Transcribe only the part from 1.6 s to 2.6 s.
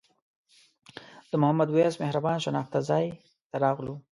وېس مهربان